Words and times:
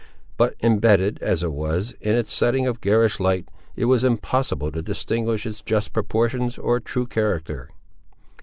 But 0.35 0.55
imbedded, 0.61 1.19
as 1.21 1.43
it 1.43 1.51
was, 1.51 1.93
in 2.01 2.15
its 2.15 2.33
setting 2.33 2.65
of 2.65 2.81
garish 2.81 3.19
light, 3.19 3.47
it 3.75 3.85
was 3.85 4.03
impossible 4.03 4.71
to 4.71 4.81
distinguish 4.81 5.45
its 5.45 5.61
just 5.61 5.93
proportions 5.93 6.57
or 6.57 6.79
true 6.79 7.05
character. 7.05 7.69